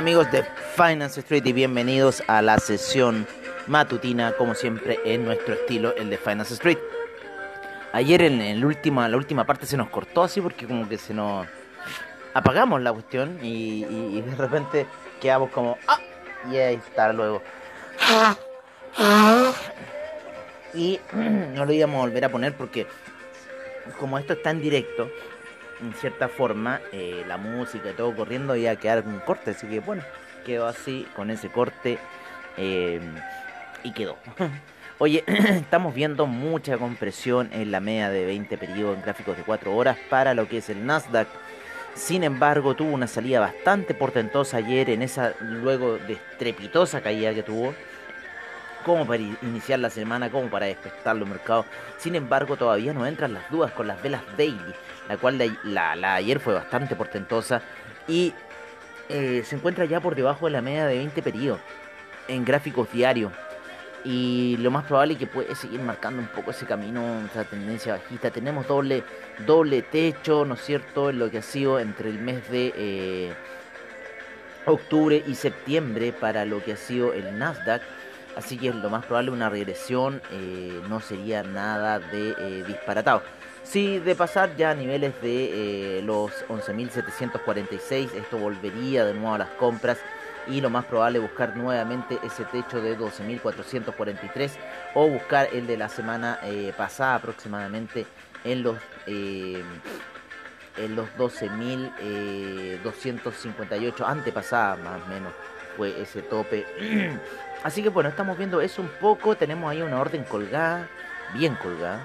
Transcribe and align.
Amigos 0.00 0.32
de 0.32 0.42
Finance 0.76 1.20
Street 1.20 1.44
y 1.44 1.52
bienvenidos 1.52 2.22
a 2.26 2.40
la 2.40 2.56
sesión 2.56 3.26
matutina, 3.66 4.32
como 4.32 4.54
siempre 4.54 4.98
en 5.04 5.26
nuestro 5.26 5.52
estilo, 5.52 5.94
el 5.94 6.08
de 6.08 6.16
Finance 6.16 6.54
Street. 6.54 6.78
Ayer 7.92 8.22
en, 8.22 8.60
la 8.60 8.66
última 9.18 9.44
parte 9.44 9.66
se 9.66 9.76
nos 9.76 9.90
cortó 9.90 10.22
así 10.22 10.40
porque 10.40 10.66
como 10.66 10.88
que 10.88 10.96
se 10.96 11.12
nos 11.12 11.46
apagamos 12.32 12.80
la 12.80 12.94
cuestión 12.94 13.40
y, 13.42 13.84
y- 13.84 14.16
y 14.16 14.22
de 14.22 14.36
repente 14.36 14.86
quedamos 15.20 15.50
como 15.50 15.76
¡ah! 15.86 15.98
y 16.50 16.56
ahí 16.56 16.76
está 16.76 17.12
luego. 17.12 17.42
Y 20.72 20.98
no 21.12 21.66
lo 21.66 21.72
íbamos 21.74 21.96
a 21.98 22.06
volver 22.08 22.24
a 22.24 22.30
poner 22.30 22.54
porque 22.54 22.86
como 23.98 24.18
esto 24.18 24.32
está 24.32 24.48
en 24.48 24.62
directo, 24.62 25.10
en 25.80 25.92
cierta 25.94 26.28
forma, 26.28 26.80
eh, 26.92 27.24
la 27.26 27.36
música 27.36 27.90
y 27.90 27.94
todo 27.94 28.14
corriendo 28.14 28.56
iba 28.56 28.70
a 28.70 28.76
quedar 28.76 29.04
un 29.06 29.20
corte, 29.20 29.52
así 29.52 29.66
que 29.66 29.80
bueno, 29.80 30.02
quedó 30.44 30.66
así 30.66 31.06
con 31.14 31.30
ese 31.30 31.48
corte 31.48 31.98
eh, 32.56 33.00
y 33.82 33.92
quedó. 33.92 34.16
Oye, 34.98 35.24
estamos 35.26 35.94
viendo 35.94 36.26
mucha 36.26 36.76
compresión 36.76 37.48
en 37.52 37.70
la 37.70 37.80
media 37.80 38.10
de 38.10 38.26
20 38.26 38.58
periodos 38.58 38.96
en 38.96 39.02
gráficos 39.02 39.36
de 39.36 39.42
4 39.42 39.74
horas 39.74 39.96
para 40.10 40.34
lo 40.34 40.46
que 40.48 40.58
es 40.58 40.68
el 40.68 40.84
Nasdaq. 40.84 41.28
Sin 41.94 42.22
embargo, 42.22 42.74
tuvo 42.74 42.92
una 42.92 43.06
salida 43.06 43.40
bastante 43.40 43.94
portentosa 43.94 44.58
ayer 44.58 44.90
en 44.90 45.02
esa 45.02 45.34
luego 45.40 45.98
de 45.98 46.14
estrepitosa 46.14 47.00
caída 47.00 47.34
que 47.34 47.42
tuvo 47.42 47.74
como 48.84 49.06
para 49.06 49.22
iniciar 49.22 49.78
la 49.78 49.90
semana, 49.90 50.30
como 50.30 50.48
para 50.48 50.66
despertar 50.66 51.16
los 51.16 51.28
mercados. 51.28 51.66
Sin 51.98 52.14
embargo, 52.14 52.56
todavía 52.56 52.92
no 52.92 53.06
entran 53.06 53.34
las 53.34 53.48
dudas 53.50 53.72
con 53.72 53.86
las 53.86 54.02
velas 54.02 54.22
daily, 54.36 54.74
la 55.08 55.16
cual 55.16 55.38
la, 55.38 55.46
la- 55.64 55.96
la 55.96 56.14
ayer 56.14 56.40
fue 56.40 56.54
bastante 56.54 56.96
portentosa 56.96 57.62
y 58.08 58.32
eh, 59.08 59.42
se 59.44 59.56
encuentra 59.56 59.84
ya 59.84 60.00
por 60.00 60.14
debajo 60.14 60.46
de 60.46 60.52
la 60.52 60.62
media 60.62 60.86
de 60.86 60.96
20 60.98 61.22
periodos 61.22 61.60
en 62.28 62.44
gráficos 62.44 62.90
diarios. 62.92 63.32
Y 64.02 64.56
lo 64.60 64.70
más 64.70 64.84
probable 64.86 65.12
es 65.14 65.18
que 65.18 65.26
puede 65.26 65.54
seguir 65.54 65.80
marcando 65.80 66.22
un 66.22 66.28
poco 66.28 66.52
ese 66.52 66.64
camino, 66.64 67.20
esa 67.30 67.44
tendencia 67.44 67.92
bajista. 67.94 68.30
Tenemos 68.30 68.66
doble, 68.66 69.04
doble 69.46 69.82
techo, 69.82 70.46
¿no 70.46 70.54
es 70.54 70.62
cierto?, 70.62 71.10
en 71.10 71.18
lo 71.18 71.30
que 71.30 71.38
ha 71.38 71.42
sido 71.42 71.78
entre 71.78 72.08
el 72.08 72.18
mes 72.18 72.48
de 72.50 72.72
eh, 72.76 73.34
octubre 74.66 75.22
y 75.26 75.34
septiembre 75.34 76.12
para 76.12 76.44
lo 76.44 76.62
que 76.62 76.72
ha 76.72 76.76
sido 76.76 77.12
el 77.12 77.38
Nasdaq. 77.38 77.82
Así 78.36 78.56
que 78.56 78.72
lo 78.72 78.90
más 78.90 79.04
probable 79.04 79.32
una 79.32 79.48
regresión 79.48 80.22
eh, 80.30 80.80
no 80.88 81.00
sería 81.00 81.42
nada 81.42 81.98
de 81.98 82.36
eh, 82.38 82.62
disparatado. 82.66 83.22
Sí, 83.62 83.98
de 83.98 84.14
pasar 84.14 84.56
ya 84.56 84.70
a 84.70 84.74
niveles 84.74 85.20
de 85.20 85.98
eh, 85.98 86.02
los 86.02 86.30
11.746, 86.48 88.14
esto 88.14 88.38
volvería 88.38 89.04
de 89.04 89.12
nuevo 89.14 89.34
a 89.34 89.38
las 89.38 89.50
compras 89.50 89.98
y 90.46 90.62
lo 90.62 90.70
más 90.70 90.86
probable 90.86 91.18
buscar 91.18 91.54
nuevamente 91.56 92.18
ese 92.24 92.46
techo 92.46 92.80
de 92.80 92.96
12.443 92.96 94.52
o 94.94 95.08
buscar 95.08 95.50
el 95.52 95.66
de 95.66 95.76
la 95.76 95.90
semana 95.90 96.38
eh, 96.42 96.72
pasada 96.76 97.16
aproximadamente 97.16 98.06
en 98.44 98.62
los 98.62 98.78
en 99.06 99.64
los 100.96 101.06
12.258 101.18 104.04
antepasada 104.06 104.76
más 104.76 105.02
o 105.02 105.06
menos 105.08 105.34
fue 105.76 106.00
ese 106.00 106.22
tope 106.22 106.64
así 107.62 107.82
que 107.82 107.88
bueno 107.88 108.08
estamos 108.08 108.36
viendo 108.38 108.60
eso 108.60 108.82
un 108.82 108.88
poco 108.88 109.36
tenemos 109.36 109.70
ahí 109.70 109.82
una 109.82 110.00
orden 110.00 110.24
colgada 110.24 110.88
bien 111.34 111.54
colgada 111.56 112.00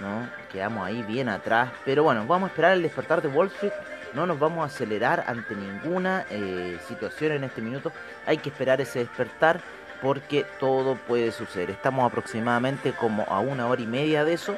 ¿no? 0.00 0.28
Quedamos 0.50 0.86
ahí 0.86 1.02
bien 1.02 1.28
atrás. 1.28 1.70
Pero 1.84 2.02
bueno, 2.02 2.26
vamos 2.26 2.48
a 2.48 2.50
esperar 2.50 2.72
el 2.72 2.82
despertar 2.82 3.22
de 3.22 3.28
Wall 3.28 3.48
Street. 3.48 3.72
No 4.14 4.26
nos 4.26 4.38
vamos 4.38 4.62
a 4.62 4.66
acelerar 4.66 5.24
ante 5.26 5.54
ninguna 5.54 6.26
eh, 6.30 6.78
situación 6.88 7.32
en 7.32 7.44
este 7.44 7.60
minuto. 7.60 7.92
Hay 8.26 8.38
que 8.38 8.48
esperar 8.48 8.80
ese 8.80 9.00
despertar 9.00 9.60
porque 10.02 10.44
todo 10.58 10.96
puede 10.96 11.30
suceder. 11.30 11.70
Estamos 11.70 12.04
aproximadamente 12.04 12.92
como 12.92 13.24
a 13.28 13.40
una 13.40 13.66
hora 13.66 13.82
y 13.82 13.86
media 13.86 14.24
de 14.24 14.32
eso. 14.32 14.56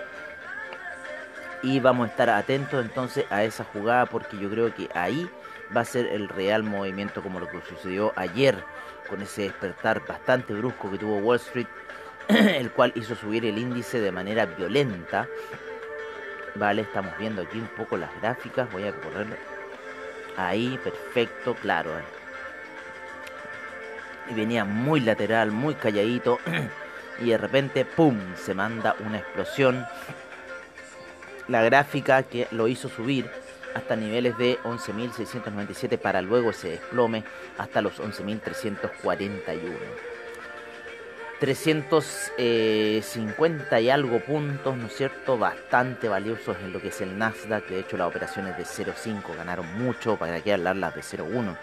Y 1.63 1.81
vamos 1.81 2.09
a 2.09 2.11
estar 2.11 2.31
atentos 2.31 2.85
entonces 2.85 3.25
a 3.31 3.45
esa 3.45 3.65
jugada 3.65 4.07
porque 4.07 4.39
yo 4.39 4.51
creo 4.51 4.75
que 4.75 4.89
ahí 4.95 5.29
va 5.75 5.83
a 5.83 5.85
ser 5.85 6.07
el 6.07 6.29
real 6.29 6.63
movimiento 6.63 7.23
como 7.23 7.41
lo 7.41 7.49
que 7.49 7.61
sucedió 7.69 8.13
ayer 8.17 8.63
con 9.09 9.23
ese 9.23 9.43
despertar 9.43 10.07
bastante 10.07 10.55
brusco 10.55 10.91
que 10.91 10.99
tuvo 10.99 11.19
Wall 11.19 11.37
Street 11.37 11.67
el 12.29 12.71
cual 12.71 12.93
hizo 12.95 13.15
subir 13.15 13.45
el 13.45 13.59
índice 13.59 14.01
de 14.01 14.13
manera 14.13 14.47
violenta. 14.47 15.27
Vale, 16.55 16.83
estamos 16.83 17.17
viendo 17.19 17.43
aquí 17.43 17.59
un 17.59 17.69
poco 17.69 17.97
las 17.97 18.11
gráficas. 18.21 18.71
Voy 18.71 18.85
a 18.87 18.93
correr 18.93 19.27
ahí, 20.37 20.79
perfecto, 20.83 21.55
claro. 21.55 21.99
eh. 21.99 22.03
Y 24.31 24.35
venía 24.35 24.65
muy 24.65 25.01
lateral, 25.01 25.51
muy 25.51 25.75
calladito. 25.75 26.39
y 27.21 27.31
de 27.31 27.39
repente, 27.39 27.85
¡pum! 27.85 28.19
Se 28.37 28.55
manda 28.55 28.95
una 29.01 29.19
explosión. 29.19 29.85
La 31.49 31.63
gráfica 31.63 32.23
que 32.23 32.47
lo 32.51 32.69
hizo 32.69 32.89
subir 32.89 33.29
hasta 33.75 33.97
niveles 33.97 34.39
de 34.39 34.59
11.697 34.63 35.99
para 35.99 36.23
luego 36.23 36.53
se 36.53 36.71
desplome 36.71 37.25
hasta 37.59 37.83
los 37.83 38.01
11.341. 38.01 40.13
350 41.43 43.81
y 43.81 43.91
algo 43.91 44.21
puntos, 44.21 44.77
¿no 44.77 44.87
es 44.87 44.95
cierto? 44.95 45.37
Bastante 45.37 46.09
valiosos 46.09 46.57
en 46.59 46.73
lo 46.73 46.81
que 46.81 46.87
es 46.89 47.01
el 47.01 47.19
Nasdaq. 47.19 47.67
De 47.67 47.81
hecho, 47.81 47.97
las 47.97 48.07
operaciones 48.07 48.57
de 48.57 48.63
0.5 48.63 49.37
ganaron 49.37 49.67
mucho, 49.77 50.17
para 50.17 50.41
que 50.41 50.53
hablar 50.53 50.77
las 50.77 50.95
de 50.95 51.01
0.1. 51.01 51.57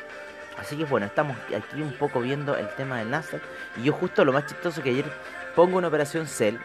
Así 0.57 0.75
que 0.75 0.83
bueno, 0.83 1.05
estamos 1.05 1.37
aquí 1.55 1.81
un 1.81 1.93
poco 1.93 2.19
viendo 2.19 2.57
el 2.57 2.67
tema 2.75 2.99
del 2.99 3.09
Nasdaq. 3.09 3.41
Y 3.77 3.83
yo 3.83 3.93
justo 3.93 4.25
lo 4.25 4.33
más 4.33 4.47
chistoso 4.47 4.83
que 4.83 4.89
ayer 4.89 5.05
pongo 5.55 5.77
una 5.77 5.87
operación 5.87 6.27
Sell 6.27 6.59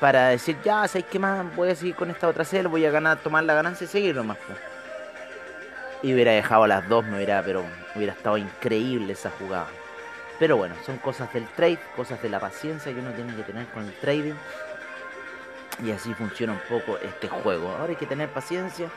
para 0.00 0.28
decir, 0.28 0.56
ya, 0.64 0.86
¿sabes 0.88 1.06
qué 1.10 1.18
más? 1.18 1.54
Voy 1.56 1.70
a 1.70 1.74
seguir 1.74 1.94
con 1.94 2.10
esta 2.10 2.28
otra 2.28 2.44
Sell, 2.44 2.68
voy 2.68 2.84
a 2.84 2.90
ganar, 2.90 3.18
tomar 3.18 3.44
la 3.44 3.54
ganancia 3.54 3.84
y 3.84 3.88
seguir 3.88 4.14
nomás. 4.14 4.38
Y 6.02 6.12
hubiera 6.12 6.32
dejado 6.32 6.64
a 6.64 6.68
las 6.68 6.88
dos, 6.88 7.04
me 7.06 7.16
hubiera, 7.16 7.42
pero 7.42 7.64
hubiera 7.94 8.12
estado 8.12 8.36
increíble 8.36 9.14
esa 9.14 9.30
jugada. 9.30 9.66
Pero 10.38 10.58
bueno, 10.58 10.74
son 10.84 10.98
cosas 10.98 11.32
del 11.32 11.46
trade, 11.48 11.78
cosas 11.96 12.20
de 12.20 12.28
la 12.28 12.38
paciencia 12.38 12.92
que 12.92 13.00
uno 13.00 13.10
tiene 13.12 13.34
que 13.34 13.42
tener 13.42 13.66
con 13.68 13.84
el 13.84 13.94
trading. 13.94 14.34
Y 15.82 15.90
así 15.90 16.12
funciona 16.14 16.52
un 16.52 16.60
poco 16.68 16.98
este 16.98 17.28
juego. 17.28 17.70
Ahora 17.70 17.90
hay 17.90 17.96
que 17.96 18.06
tener 18.06 18.28
paciencia, 18.28 18.88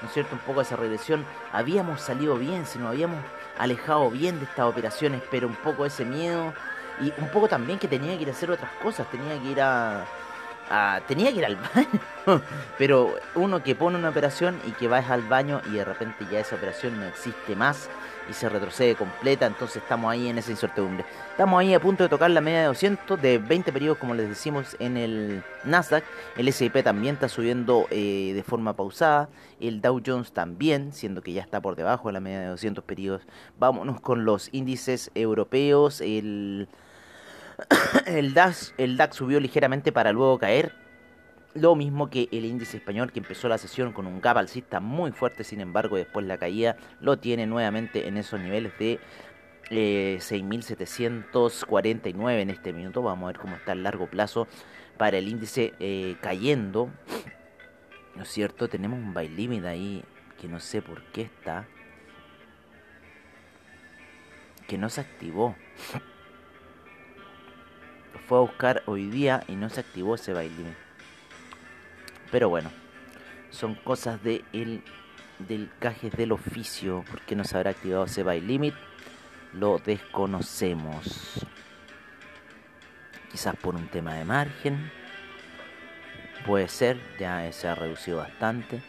¿no 0.00 0.08
es 0.08 0.14
cierto? 0.14 0.34
Un 0.34 0.40
poco 0.40 0.62
esa 0.62 0.76
regresión. 0.76 1.26
Habíamos 1.52 2.00
salido 2.00 2.36
bien, 2.36 2.66
si 2.66 2.78
nos 2.78 2.88
habíamos 2.88 3.18
alejado 3.58 4.10
bien 4.10 4.38
de 4.38 4.46
estas 4.46 4.66
operaciones, 4.66 5.22
pero 5.30 5.46
un 5.48 5.56
poco 5.56 5.84
ese 5.84 6.06
miedo. 6.06 6.54
Y 7.00 7.12
un 7.18 7.28
poco 7.28 7.46
también 7.46 7.78
que 7.78 7.88
tenía 7.88 8.16
que 8.16 8.22
ir 8.22 8.28
a 8.28 8.32
hacer 8.32 8.50
otras 8.50 8.72
cosas, 8.82 9.06
tenía 9.10 9.38
que 9.38 9.48
ir 9.48 9.60
a... 9.60 10.04
a- 10.70 11.00
tenía 11.06 11.30
que 11.32 11.38
ir 11.38 11.44
al 11.44 11.56
baño. 11.56 11.88
pero 12.78 13.14
uno 13.34 13.62
que 13.62 13.74
pone 13.74 13.98
una 13.98 14.08
operación 14.10 14.58
y 14.66 14.72
que 14.72 14.88
va 14.88 14.98
al 14.98 15.22
baño 15.22 15.60
y 15.70 15.74
de 15.74 15.84
repente 15.84 16.26
ya 16.30 16.40
esa 16.40 16.56
operación 16.56 16.98
no 16.98 17.06
existe 17.06 17.54
más 17.54 17.88
y 18.28 18.32
se 18.32 18.48
retrocede 18.48 18.96
completa, 18.96 19.46
entonces 19.46 19.76
estamos 19.82 20.10
ahí 20.10 20.28
en 20.28 20.38
esa 20.38 20.50
incertidumbre. 20.50 21.04
Estamos 21.30 21.60
ahí 21.60 21.74
a 21.74 21.80
punto 21.80 22.02
de 22.02 22.08
tocar 22.08 22.30
la 22.30 22.40
media 22.40 22.60
de 22.60 22.66
200 22.66 23.20
de 23.20 23.38
20 23.38 23.72
periodos, 23.72 23.98
como 23.98 24.14
les 24.14 24.28
decimos 24.28 24.76
en 24.80 24.96
el 24.96 25.42
Nasdaq. 25.64 26.02
El 26.36 26.48
S&P 26.48 26.82
también 26.82 27.14
está 27.14 27.28
subiendo 27.28 27.86
eh, 27.90 28.32
de 28.34 28.42
forma 28.42 28.74
pausada. 28.74 29.28
El 29.60 29.80
Dow 29.80 30.00
Jones 30.04 30.32
también, 30.32 30.92
siendo 30.92 31.22
que 31.22 31.32
ya 31.32 31.42
está 31.42 31.60
por 31.60 31.76
debajo 31.76 32.08
de 32.08 32.14
la 32.14 32.20
media 32.20 32.40
de 32.40 32.46
200 32.48 32.82
periodos. 32.84 33.22
Vámonos 33.58 34.00
con 34.00 34.24
los 34.24 34.48
índices 34.52 35.10
europeos. 35.14 36.00
El 36.00 36.68
el, 38.06 38.34
DAX, 38.34 38.74
subió 39.12 39.40
ligeramente 39.40 39.90
para 39.92 40.12
luego 40.12 40.38
caer. 40.38 40.72
Lo 41.54 41.74
mismo 41.74 42.10
que 42.10 42.28
el 42.32 42.44
índice 42.44 42.76
español 42.76 43.12
que 43.12 43.20
empezó 43.20 43.48
la 43.48 43.56
sesión 43.56 43.92
con 43.92 44.06
un 44.06 44.20
gap 44.20 44.36
alcista 44.36 44.78
muy 44.78 45.12
fuerte, 45.12 45.42
sin 45.42 45.62
embargo 45.62 45.96
después 45.96 46.26
la 46.26 46.36
caída 46.36 46.76
lo 47.00 47.18
tiene 47.18 47.46
nuevamente 47.46 48.08
en 48.08 48.18
esos 48.18 48.38
niveles 48.40 48.78
de 48.78 49.00
6.749 49.70 52.30
eh, 52.30 52.42
en 52.42 52.50
este 52.50 52.74
minuto. 52.74 53.00
Vamos 53.02 53.24
a 53.24 53.28
ver 53.28 53.38
cómo 53.40 53.56
está 53.56 53.72
el 53.72 53.82
largo 53.82 54.06
plazo 54.06 54.46
para 54.98 55.16
el 55.16 55.28
índice 55.28 55.72
eh, 55.80 56.16
cayendo. 56.20 56.90
¿No 58.14 58.24
es 58.24 58.28
cierto? 58.28 58.68
Tenemos 58.68 58.98
un 58.98 59.14
buy 59.14 59.28
limit 59.28 59.64
ahí 59.64 60.04
que 60.38 60.48
no 60.48 60.60
sé 60.60 60.82
por 60.82 61.02
qué 61.04 61.22
está. 61.22 61.66
Que 64.66 64.76
no 64.76 64.90
se 64.90 65.00
activó. 65.00 65.56
Fue 68.28 68.38
a 68.38 68.40
buscar 68.40 68.82
hoy 68.86 69.08
día 69.08 69.42
y 69.48 69.56
no 69.56 69.68
se 69.68 69.80
activó 69.80 70.14
ese 70.14 70.32
limit. 70.32 70.74
Pero 72.30 72.48
bueno, 72.48 72.70
son 73.50 73.74
cosas 73.74 74.22
de 74.22 74.44
el, 74.52 74.82
del 75.38 75.70
caje 75.78 76.10
del 76.10 76.32
oficio. 76.32 77.04
¿Por 77.08 77.20
qué 77.22 77.36
no 77.36 77.44
se 77.44 77.56
habrá 77.56 77.70
activado 77.70 78.04
ese 78.04 78.22
buy 78.22 78.40
limit? 78.40 78.74
Lo 79.52 79.78
desconocemos. 79.78 81.46
Quizás 83.30 83.54
por 83.56 83.74
un 83.74 83.88
tema 83.88 84.14
de 84.14 84.24
margen 84.24 84.90
Puede 86.46 86.68
ser, 86.68 86.96
ya 87.18 87.50
se 87.50 87.66
ha 87.66 87.74
reducido 87.74 88.18
bastante. 88.18 88.80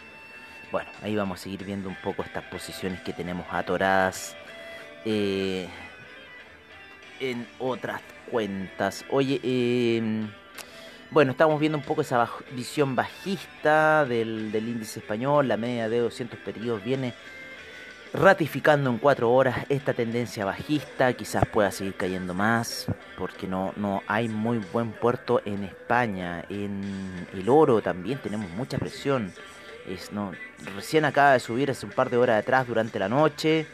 Bueno, 0.71 0.91
ahí 1.01 1.15
vamos 1.15 1.39
a 1.39 1.43
seguir 1.43 1.63
viendo 1.63 1.89
un 1.89 1.95
poco 1.95 2.21
estas 2.21 2.43
posiciones 2.43 3.01
que 3.01 3.13
tenemos 3.13 3.47
atoradas 3.49 4.35
eh, 5.05 5.67
en 7.19 7.47
otras 7.59 8.01
cuentas. 8.29 9.05
Oye, 9.09 9.39
em, 9.43 10.29
bueno, 11.11 11.31
estamos 11.31 11.59
viendo 11.59 11.77
un 11.77 11.83
poco 11.83 12.01
esa 12.01 12.29
visión 12.51 12.95
bajista 12.95 14.05
del, 14.05 14.51
del, 14.51 14.67
índice 14.67 14.99
español. 14.99 15.47
La 15.47 15.57
media 15.57 15.89
de 15.89 15.99
200 15.99 16.39
periodos 16.39 16.83
viene 16.83 17.13
ratificando 18.13 18.89
en 18.89 18.97
cuatro 18.97 19.31
horas 19.31 19.65
esta 19.69 19.93
tendencia 19.93 20.45
bajista, 20.45 21.13
quizás 21.13 21.45
pueda 21.45 21.71
seguir 21.71 21.95
cayendo 21.95 22.33
más, 22.33 22.87
porque 23.17 23.47
no, 23.47 23.73
no 23.75 24.01
hay 24.07 24.27
muy 24.29 24.59
buen 24.73 24.91
puerto 24.91 25.41
en 25.45 25.63
España. 25.63 26.43
En 26.49 27.27
el 27.33 27.49
oro 27.49 27.81
también 27.81 28.19
tenemos 28.19 28.49
mucha 28.51 28.77
presión. 28.77 29.31
Es, 29.87 30.11
no, 30.11 30.31
recién 30.75 31.05
acaba 31.05 31.33
de 31.33 31.39
subir 31.39 31.71
hace 31.71 31.85
un 31.85 31.91
par 31.91 32.09
de 32.09 32.17
horas 32.17 32.41
atrás 32.41 32.67
durante 32.67 32.99
la 32.99 33.09
noche. 33.09 33.65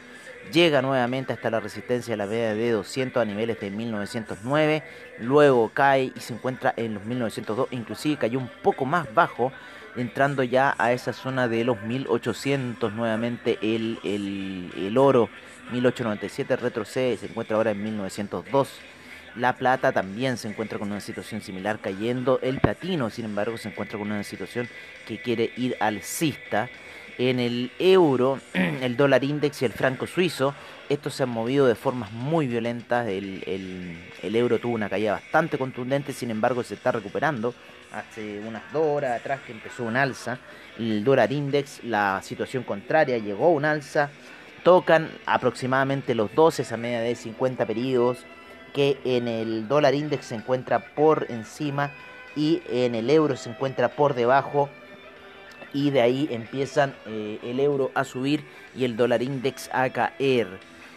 Llega 0.52 0.82
nuevamente 0.82 1.34
hasta 1.34 1.50
la 1.50 1.60
resistencia 1.60 2.14
de 2.14 2.18
la 2.18 2.26
media 2.26 2.54
de 2.54 2.72
200 2.72 3.22
a 3.22 3.26
niveles 3.26 3.60
de 3.60 3.72
1909. 3.72 4.84
Luego 5.20 5.72
cae 5.74 6.12
y 6.16 6.20
se 6.20 6.34
encuentra 6.34 6.74
en 6.78 6.94
los 6.96 7.06
1902. 7.06 7.70
Inclusive 7.72 8.18
cayó 8.18 8.40
un 8.40 8.50
poco 8.62 8.86
más 8.86 9.12
bajo 9.14 9.52
entrando 9.96 10.44
ya 10.44 10.76
a 10.78 10.92
esa 10.92 11.14
zona 11.14 11.48
de 11.48 11.64
los 11.64 11.82
1800 11.82 12.94
nuevamente 12.94 13.60
el, 13.62 14.00
el, 14.04 14.72
el 14.76 14.98
oro 14.98 15.30
1897 15.72 16.56
retrocede 16.56 17.18
se 17.18 17.28
encuentra 17.28 17.58
ahora 17.58 17.72
en 17.72 17.84
1902 17.84 18.70
la 19.36 19.56
plata 19.56 19.92
también 19.92 20.38
se 20.38 20.48
encuentra 20.48 20.78
con 20.80 20.92
una 20.92 21.00
situación 21.00 21.42
similar 21.42 21.80
cayendo 21.80 22.40
el 22.42 22.60
platino 22.60 23.10
sin 23.10 23.26
embargo 23.26 23.58
se 23.58 23.70
encuentra 23.70 23.98
con 23.98 24.12
una 24.12 24.24
situación 24.24 24.68
que 25.08 25.22
quiere 25.22 25.52
ir 25.58 25.76
alcista 25.80 26.70
en 27.18 27.40
el 27.40 27.72
euro, 27.80 28.40
el 28.54 28.98
dólar 28.98 29.24
index 29.24 29.62
y 29.62 29.66
el 29.66 29.74
franco 29.74 30.08
suizo. 30.08 30.54
Estos 30.90 31.16
se 31.16 31.24
han 31.24 31.30
movido 31.30 31.68
de 31.68 31.76
formas 31.76 32.12
muy 32.12 32.48
violentas. 32.48 33.08
El, 33.08 33.98
euro 34.22 34.60
tuvo 34.60 34.76
una 34.76 34.90
caída 34.90 35.14
bastante 35.14 35.58
contundente, 35.58 36.14
sin 36.14 36.32
embargo 36.32 36.64
se 36.64 36.76
está 36.76 36.92
recuperando 36.92 37.54
hace 37.92 38.40
unas 38.40 38.64
dos 38.74 38.86
horas 38.86 39.20
atrás 39.20 39.42
que 39.46 39.52
empezó 39.52 39.84
un 39.84 39.96
alza. 39.96 40.40
El 40.78 41.04
dólar 41.04 41.32
index, 41.32 41.84
la 41.84 42.22
situación 42.24 42.64
contraria, 42.64 43.18
llegó 43.18 43.46
a 43.46 43.50
un 43.50 43.66
alza. 43.66 44.10
Tocan 44.64 45.10
aproximadamente 45.26 46.16
los 46.16 46.34
12, 46.34 46.62
esa 46.62 46.78
media 46.78 47.02
de 47.02 47.16
50 47.16 47.66
periodos, 47.66 48.20
que 48.74 48.98
en 49.04 49.28
el 49.28 49.68
dólar 49.68 49.94
index 49.94 50.28
se 50.28 50.36
encuentra 50.36 50.80
por 50.96 51.28
encima 51.30 51.92
y 52.36 52.62
en 52.70 52.96
el 52.96 53.10
euro 53.10 53.36
se 53.36 53.50
encuentra 53.50 53.90
por 53.90 54.14
debajo. 54.16 54.70
Y 55.74 55.90
de 55.90 56.02
ahí 56.02 56.28
empiezan 56.32 56.96
eh, 57.08 57.40
el 57.44 57.60
euro 57.60 57.92
a 57.96 58.04
subir 58.04 58.44
y 58.76 58.86
el 58.86 58.96
dólar 58.96 59.22
index 59.24 59.70
a 59.74 59.90
caer. 59.90 60.48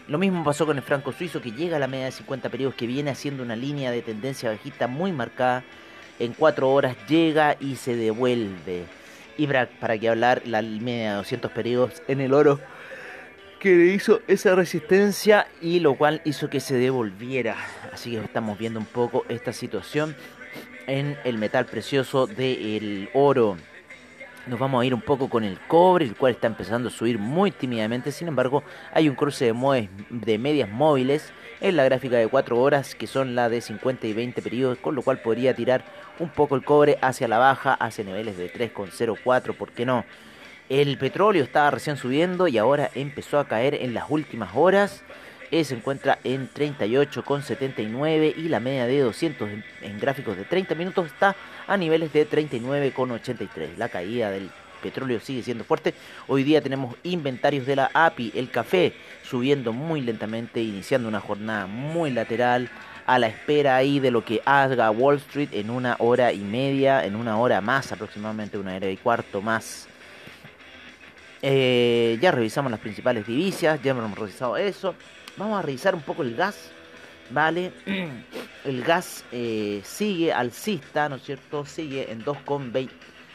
Lo 0.08 0.18
mismo 0.18 0.44
pasó 0.44 0.66
con 0.66 0.76
el 0.76 0.82
franco 0.82 1.12
suizo 1.12 1.40
que 1.40 1.52
llega 1.52 1.76
a 1.76 1.80
la 1.80 1.88
media 1.88 2.06
de 2.06 2.12
50 2.12 2.48
periodos 2.48 2.74
que 2.74 2.86
viene 2.86 3.10
haciendo 3.10 3.42
una 3.42 3.56
línea 3.56 3.90
de 3.90 4.02
tendencia 4.02 4.50
bajista 4.50 4.86
muy 4.86 5.12
marcada 5.12 5.64
en 6.18 6.32
cuatro 6.32 6.70
horas 6.70 6.96
llega 7.08 7.56
y 7.58 7.76
se 7.76 7.96
devuelve. 7.96 8.84
Y 9.36 9.46
para, 9.46 9.66
para 9.66 9.98
que 9.98 10.08
hablar 10.08 10.42
la 10.46 10.62
media 10.62 11.10
de 11.10 11.16
200 11.16 11.50
periodos 11.50 12.02
en 12.08 12.20
el 12.20 12.34
oro 12.34 12.60
que 13.58 13.86
hizo 13.86 14.20
esa 14.28 14.54
resistencia 14.54 15.48
y 15.60 15.80
lo 15.80 15.96
cual 15.96 16.20
hizo 16.24 16.48
que 16.48 16.60
se 16.60 16.76
devolviera. 16.76 17.56
Así 17.92 18.12
que 18.12 18.18
estamos 18.18 18.58
viendo 18.58 18.78
un 18.78 18.86
poco 18.86 19.24
esta 19.28 19.52
situación 19.52 20.14
en 20.86 21.16
el 21.24 21.38
metal 21.38 21.66
precioso 21.66 22.26
del 22.26 23.08
oro. 23.14 23.56
Nos 24.46 24.60
vamos 24.60 24.80
a 24.80 24.86
ir 24.86 24.94
un 24.94 25.00
poco 25.00 25.28
con 25.28 25.42
el 25.42 25.58
cobre, 25.58 26.04
el 26.04 26.14
cual 26.14 26.34
está 26.34 26.46
empezando 26.46 26.88
a 26.88 26.92
subir 26.92 27.18
muy 27.18 27.50
tímidamente. 27.50 28.12
Sin 28.12 28.28
embargo, 28.28 28.62
hay 28.92 29.08
un 29.08 29.16
cruce 29.16 29.52
de, 29.52 30.38
medias 30.38 30.70
móviles 30.70 31.32
en 31.60 31.74
la 31.74 31.84
gráfica 31.84 32.16
de 32.16 32.28
4 32.28 32.56
horas, 32.56 32.94
que 32.94 33.08
son 33.08 33.34
la 33.34 33.48
de 33.48 33.60
50 33.60 34.06
y 34.06 34.12
20 34.12 34.42
periodos, 34.42 34.78
con 34.78 34.94
lo 34.94 35.02
cual 35.02 35.18
podría 35.18 35.54
tirar 35.54 35.84
un 36.20 36.28
poco 36.28 36.54
el 36.54 36.64
cobre 36.64 36.96
hacia 37.02 37.26
la 37.26 37.38
baja, 37.38 37.74
hacia 37.74 38.04
niveles 38.04 38.38
de 38.38 38.52
3,04, 38.52 39.52
¿por 39.56 39.72
qué 39.72 39.84
no? 39.84 40.04
El 40.68 40.96
petróleo 40.96 41.42
estaba 41.42 41.72
recién 41.72 41.96
subiendo 41.96 42.46
y 42.46 42.56
ahora 42.56 42.90
empezó 42.94 43.40
a 43.40 43.48
caer 43.48 43.74
en 43.74 43.94
las 43.94 44.04
últimas 44.08 44.50
horas. 44.54 45.02
Eh, 45.50 45.64
se 45.64 45.74
encuentra 45.74 46.18
en 46.24 46.50
38,79 46.52 48.34
y 48.36 48.48
la 48.48 48.58
media 48.58 48.86
de 48.86 49.00
200 49.00 49.48
en, 49.82 50.00
gráficos 50.00 50.36
de 50.36 50.44
30 50.44 50.74
minutos 50.74 51.06
está 51.06 51.36
a 51.66 51.76
niveles 51.76 52.12
de 52.12 52.28
39,83. 52.28 53.76
La 53.76 53.88
caída 53.88 54.30
del 54.30 54.50
petróleo 54.82 55.20
sigue 55.20 55.42
siendo 55.42 55.64
fuerte. 55.64 55.94
Hoy 56.26 56.42
día 56.42 56.60
tenemos 56.60 56.96
inventarios 57.04 57.64
de 57.66 57.76
la 57.76 57.90
API, 57.94 58.32
el 58.34 58.50
café, 58.50 58.94
subiendo 59.22 59.72
muy 59.72 60.00
lentamente, 60.00 60.60
iniciando 60.60 61.08
una 61.08 61.20
jornada 61.20 61.66
muy 61.66 62.10
lateral 62.10 62.68
a 63.06 63.20
la 63.20 63.28
espera 63.28 63.76
ahí 63.76 64.00
de 64.00 64.10
lo 64.10 64.24
que 64.24 64.42
haga 64.44 64.90
Wall 64.90 65.16
Street 65.16 65.50
en 65.52 65.70
una 65.70 65.94
hora 66.00 66.32
y 66.32 66.40
media, 66.40 67.04
en 67.04 67.14
una 67.14 67.38
hora 67.38 67.60
más, 67.60 67.92
aproximadamente 67.92 68.58
una 68.58 68.74
hora 68.74 68.90
y 68.90 68.96
cuarto 68.96 69.40
más. 69.40 69.86
Eh, 71.40 72.18
ya 72.20 72.32
revisamos 72.32 72.72
las 72.72 72.80
principales 72.80 73.24
divisas, 73.24 73.80
ya 73.80 73.92
hemos 73.92 74.18
revisado 74.18 74.56
eso. 74.56 74.96
Vamos 75.36 75.58
a 75.58 75.62
revisar 75.62 75.94
un 75.94 76.00
poco 76.00 76.22
el 76.22 76.34
gas, 76.34 76.70
¿vale? 77.30 77.72
El 78.64 78.82
gas 78.82 79.22
eh, 79.30 79.82
sigue 79.84 80.32
alcista, 80.32 81.08
¿no 81.08 81.14
es 81.16 81.22
cierto? 81.22 81.64
Sigue 81.64 82.10
en 82.10 82.24
2,20, 82.24 82.90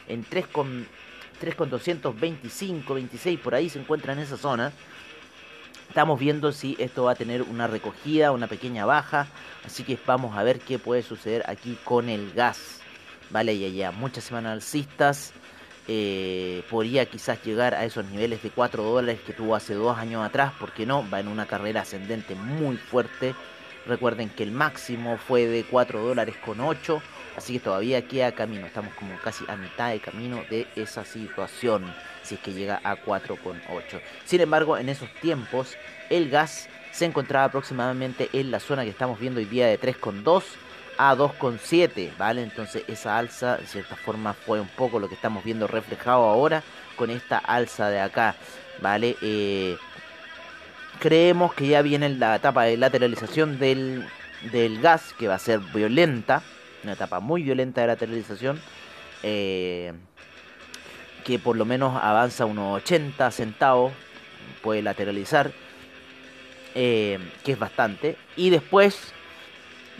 en 0.08 0.24
3,225, 0.24 2.94
26, 2.94 3.40
por 3.40 3.54
ahí 3.54 3.70
se 3.70 3.78
encuentra 3.78 4.12
en 4.12 4.18
esa 4.18 4.36
zona. 4.36 4.72
Estamos 5.88 6.20
viendo 6.20 6.52
si 6.52 6.76
esto 6.78 7.04
va 7.04 7.12
a 7.12 7.14
tener 7.14 7.40
una 7.42 7.66
recogida, 7.66 8.32
una 8.32 8.46
pequeña 8.46 8.84
baja. 8.84 9.26
Así 9.64 9.84
que 9.84 9.98
vamos 10.04 10.36
a 10.36 10.42
ver 10.42 10.60
qué 10.60 10.78
puede 10.78 11.02
suceder 11.02 11.44
aquí 11.46 11.78
con 11.84 12.10
el 12.10 12.34
gas. 12.34 12.82
Vale, 13.30 13.58
ya 13.58 13.68
ya 13.68 13.90
muchas 13.90 14.24
semanas 14.24 14.52
alcistas. 14.52 15.32
Eh, 15.94 16.64
podría 16.70 17.04
quizás 17.04 17.44
llegar 17.44 17.74
a 17.74 17.84
esos 17.84 18.06
niveles 18.06 18.42
de 18.42 18.48
4 18.48 18.82
dólares 18.82 19.20
que 19.26 19.34
tuvo 19.34 19.54
hace 19.54 19.74
dos 19.74 19.98
años 19.98 20.24
atrás. 20.24 20.54
porque 20.58 20.86
no? 20.86 21.04
Va 21.10 21.20
en 21.20 21.28
una 21.28 21.44
carrera 21.44 21.82
ascendente 21.82 22.34
muy 22.34 22.78
fuerte. 22.78 23.34
Recuerden 23.86 24.30
que 24.30 24.42
el 24.42 24.52
máximo 24.52 25.18
fue 25.18 25.46
de 25.46 25.64
4 25.64 26.00
dólares 26.00 26.36
con 26.46 26.60
8. 26.60 27.02
Así 27.36 27.52
que 27.52 27.60
todavía 27.60 28.08
queda 28.08 28.32
camino. 28.32 28.66
Estamos 28.66 28.94
como 28.94 29.18
casi 29.18 29.44
a 29.48 29.56
mitad 29.56 29.90
de 29.90 30.00
camino 30.00 30.42
de 30.48 30.66
esa 30.76 31.04
situación 31.04 31.84
si 32.22 32.36
es 32.36 32.40
que 32.40 32.54
llega 32.54 32.80
a 32.84 32.96
4,8. 32.96 34.00
Sin 34.24 34.40
embargo, 34.40 34.78
en 34.78 34.88
esos 34.88 35.12
tiempos 35.20 35.76
el 36.08 36.30
gas 36.30 36.70
se 36.90 37.04
encontraba 37.04 37.44
aproximadamente 37.44 38.30
en 38.32 38.50
la 38.50 38.60
zona 38.60 38.84
que 38.84 38.90
estamos 38.90 39.20
viendo 39.20 39.40
hoy 39.40 39.46
día 39.46 39.66
de 39.66 39.78
3,2 39.78 40.42
a 40.98 41.14
2,7, 41.14 42.16
¿vale? 42.16 42.42
Entonces 42.42 42.84
esa 42.88 43.18
alza 43.18 43.56
de 43.56 43.66
cierta 43.66 43.96
forma 43.96 44.34
fue 44.34 44.60
un 44.60 44.68
poco 44.68 44.98
lo 44.98 45.08
que 45.08 45.14
estamos 45.14 45.44
viendo 45.44 45.66
reflejado 45.66 46.24
ahora 46.24 46.62
con 46.96 47.10
esta 47.10 47.38
alza 47.38 47.88
de 47.88 48.00
acá, 48.00 48.36
¿vale? 48.80 49.16
Eh, 49.22 49.76
creemos 50.98 51.54
que 51.54 51.68
ya 51.68 51.82
viene 51.82 52.08
la 52.10 52.36
etapa 52.36 52.64
de 52.64 52.76
lateralización 52.76 53.58
del, 53.58 54.06
del 54.52 54.80
gas, 54.80 55.14
que 55.18 55.28
va 55.28 55.34
a 55.34 55.38
ser 55.38 55.60
violenta, 55.60 56.42
una 56.82 56.92
etapa 56.92 57.20
muy 57.20 57.42
violenta 57.42 57.80
de 57.80 57.86
lateralización. 57.86 58.60
Eh, 59.22 59.92
que 61.22 61.38
por 61.38 61.56
lo 61.56 61.64
menos 61.64 61.98
avanza 62.02 62.46
unos 62.46 62.76
80 62.82 63.30
centavos, 63.30 63.92
puede 64.60 64.82
lateralizar, 64.82 65.52
eh, 66.74 67.18
que 67.44 67.52
es 67.52 67.58
bastante. 67.58 68.16
Y 68.36 68.50
después 68.50 69.12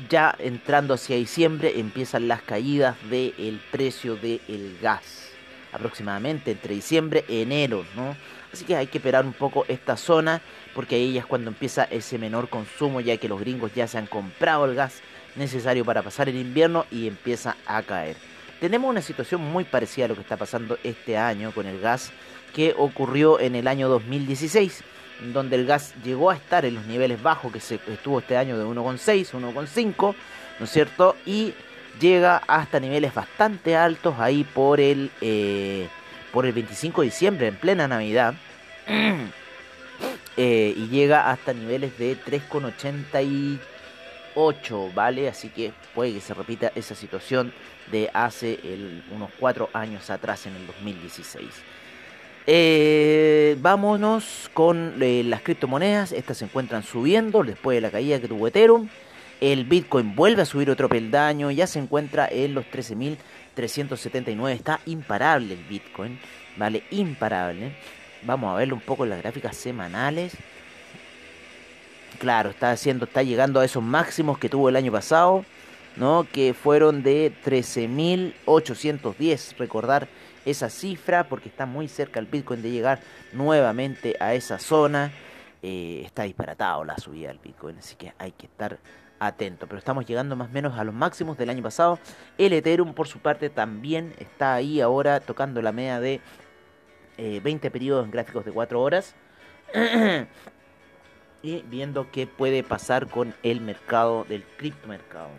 ya 0.09 0.35
entrando 0.39 0.95
hacia 0.95 1.17
diciembre 1.17 1.79
empiezan 1.79 2.29
las 2.29 2.43
caídas 2.43 2.97
del 3.11 3.61
precio 3.71 4.17
del 4.17 4.79
gas. 4.81 5.31
Aproximadamente 5.73 6.51
entre 6.51 6.75
diciembre 6.75 7.25
y 7.29 7.43
enero, 7.43 7.85
¿no? 7.97 8.17
Así 8.53 8.65
que 8.65 8.77
hay 8.77 8.87
que 8.87 8.99
esperar 8.99 9.25
un 9.25 9.33
poco 9.33 9.65
esta 9.69 9.97
zona 9.97 10.43
porque 10.75 10.97
ahí 10.97 11.17
es 11.17 11.25
cuando 11.25 11.51
empieza 11.51 11.85
ese 11.85 12.19
menor 12.19 12.49
consumo 12.51 13.01
ya 13.01 13.17
que 13.17 13.29
los 13.29 13.41
gringos 13.41 13.75
ya 13.75 13.87
se 13.89 13.97
han 13.97 14.07
comprado 14.07 14.67
el 14.67 14.75
gas 14.75 15.01
necesario 15.37 15.85
para 15.85 16.03
pasar 16.03 16.29
el 16.29 16.37
invierno 16.37 16.85
y 16.91 17.09
empieza 17.09 17.57
a 17.67 17.83
caer. 17.83 18.17
Tenemos 18.61 18.91
una 18.91 19.01
situación 19.01 19.41
muy 19.41 19.65
parecida 19.65 20.05
a 20.05 20.09
lo 20.09 20.15
que 20.15 20.21
está 20.21 20.37
pasando 20.37 20.79
este 20.85 21.17
año 21.17 21.53
con 21.53 21.67
el 21.67 21.81
gas 21.81 22.13
que 22.55 22.75
ocurrió 22.77 23.41
en 23.41 23.57
el 23.57 23.67
año 23.67 23.89
2016 23.89 24.85
donde 25.33 25.57
el 25.57 25.67
gas 25.67 25.95
llegó 26.05 26.31
a 26.31 26.35
estar 26.35 26.65
en 26.65 26.75
los 26.75 26.87
niveles 26.87 27.23
bajos 27.23 27.53
que 27.53 27.61
se 27.61 27.79
estuvo 27.89 28.19
este 28.19 28.37
año 28.37 28.59
de 28.59 28.65
1,6, 28.65 29.33
1,5, 29.33 30.15
¿no 30.59 30.65
es 30.65 30.71
cierto? 30.71 31.17
Y 31.27 31.55
llega 32.01 32.39
hasta 32.47 32.81
niveles 32.81 33.15
bastante 33.15 33.77
altos 33.77 34.15
ahí 34.19 34.45
por 34.45 34.81
el, 34.81 35.11
eh, 35.21 35.89
por 36.33 36.47
el 36.47 36.53
25 36.53 37.03
de 37.03 37.05
diciembre, 37.07 37.47
en 37.49 37.57
plena 37.57 37.89
Navidad. 37.89 38.35
Eh, 40.39 40.73
y 40.75 40.89
llega 40.89 41.31
hasta 41.31 41.53
niveles 41.53 41.99
de 41.99 42.17
3,88, 42.17 44.95
¿vale? 44.95 45.29
Así 45.29 45.51
que 45.51 45.75
puede 45.95 46.15
que 46.15 46.23
se 46.23 46.33
repita 46.33 46.73
esa 46.75 46.95
situación 46.95 47.53
de 47.91 48.09
hace 48.15 48.59
unos 49.11 49.29
4 49.39 49.69
años 49.75 50.09
atrás, 50.09 50.47
en 50.47 50.57
el 50.57 50.67
2016. 50.67 51.51
Eh, 52.47 53.57
vámonos 53.61 54.51
con 54.53 54.95
eh, 55.01 55.23
las 55.25 55.43
criptomonedas. 55.43 56.13
Estas 56.13 56.39
se 56.39 56.47
encuentran 56.47 56.83
subiendo 56.83 57.43
después 57.43 57.77
de 57.77 57.81
la 57.81 57.91
caída 57.91 58.21
que 58.21 58.29
tuvo 58.29 58.49
Ethereum. 58.49 58.89
El 59.41 59.65
Bitcoin 59.65 60.15
vuelve 60.15 60.43
a 60.43 60.47
subir 60.47 60.71
otro 60.71 60.89
peldaño. 60.89 61.51
Ya 61.51 61.67
se 61.67 61.79
encuentra 61.79 62.29
en 62.31 62.55
los 62.55 62.65
13.379. 62.67 64.53
Está 64.53 64.81
imparable 64.87 65.55
el 65.55 65.65
Bitcoin. 65.65 66.19
Vale, 66.57 66.85
imparable. 66.91 67.73
Vamos 68.23 68.53
a 68.53 68.57
verlo 68.57 68.75
un 68.75 68.81
poco 68.81 69.05
en 69.05 69.11
las 69.11 69.21
gráficas 69.21 69.57
semanales. 69.57 70.37
Claro, 72.19 72.51
está 72.51 72.71
haciendo, 72.71 73.07
está 73.07 73.23
llegando 73.23 73.61
a 73.61 73.65
esos 73.65 73.83
máximos 73.83 74.39
que 74.39 74.49
tuvo 74.49 74.69
el 74.69 74.77
año 74.77 74.93
pasado. 74.93 75.45
¿no? 75.97 76.27
Que 76.31 76.55
fueron 76.55 77.03
de 77.03 77.33
13.810. 77.45 79.57
Recordar 79.59 80.09
esa 80.45 80.71
cifra 80.71 81.29
porque 81.29 81.49
está 81.49 81.67
muy 81.67 81.89
cerca 81.89 82.21
el 82.21 82.27
Bitcoin 82.27 82.63
de 82.63 82.71
llegar 82.71 83.01
nuevamente 83.33 84.17
a 84.21 84.35
esa 84.35 84.59
zona. 84.59 85.13
Eh, 85.63 86.03
está 86.05 86.25
disparatado 86.25 86.85
la 86.85 86.99
subida 86.99 87.29
del 87.29 87.39
Bitcoin, 87.39 87.79
así 87.79 87.95
que 87.95 88.13
hay 88.19 88.33
que 88.33 88.47
estar 88.47 88.79
atento. 89.21 89.67
Pero 89.67 89.79
estamos 89.79 90.07
llegando 90.07 90.35
más 90.37 90.49
o 90.49 90.53
menos 90.53 90.79
a 90.79 90.85
los 90.85 90.95
máximos 90.95 91.39
del 91.39 91.51
año 91.51 91.63
pasado. 91.63 91.99
El 92.39 92.53
Ethereum, 92.53 92.95
por 92.95 93.07
su 93.07 93.21
parte, 93.21 93.51
también 93.51 94.15
está 94.19 94.55
ahí 94.55 94.81
ahora 94.81 95.21
tocando 95.21 95.63
la 95.63 95.73
media 95.73 96.01
de 96.01 96.21
20 97.17 97.67
eh, 97.67 97.71
periodos 97.71 98.05
en 98.05 98.11
gráficos 98.11 98.45
de 98.45 98.53
4 98.53 98.81
horas. 98.81 99.15
y 101.43 101.63
viendo 101.63 102.11
qué 102.11 102.27
puede 102.27 102.63
pasar 102.63 103.09
con 103.09 103.35
el 103.43 103.61
mercado 103.61 104.25
del 104.25 104.45
criptomercado. 104.57 105.31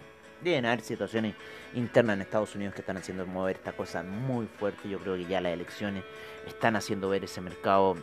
Deben 0.43 0.65
haber 0.65 0.81
situaciones 0.81 1.35
internas 1.73 2.15
en 2.15 2.21
Estados 2.21 2.53
Unidos 2.55 2.75
que 2.75 2.81
están 2.81 2.97
haciendo 2.97 3.25
mover 3.25 3.55
esta 3.55 3.71
cosa 3.71 4.03
muy 4.03 4.47
fuerte. 4.47 4.89
Yo 4.89 4.99
creo 4.99 5.15
que 5.15 5.25
ya 5.25 5.39
las 5.39 5.53
elecciones 5.53 6.03
están 6.45 6.75
haciendo 6.75 7.09
ver 7.09 7.23
ese 7.23 7.39
mercado 7.39 7.95